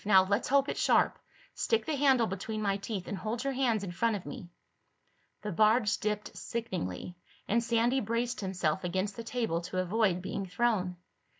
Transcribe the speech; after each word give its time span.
Now 0.03 0.23
let's 0.25 0.47
hope 0.47 0.67
it's 0.67 0.81
sharp. 0.81 1.19
Stick 1.53 1.85
the 1.85 1.95
handle 1.95 2.25
between 2.25 2.59
my 2.63 2.77
teeth 2.77 3.07
and 3.07 3.15
hold 3.15 3.43
your 3.43 3.53
hands 3.53 3.83
in 3.83 3.91
front 3.91 4.15
of 4.15 4.25
me." 4.25 4.49
The 5.43 5.51
barge 5.51 5.99
dipped 5.99 6.35
sickeningly 6.35 7.15
and 7.47 7.63
Sandy 7.63 7.99
braced 7.99 8.41
himself 8.41 8.83
against 8.83 9.15
the 9.15 9.23
table 9.23 9.61
to 9.61 9.77
avoid 9.77 10.23
being 10.23 10.47
thrown. 10.47 10.95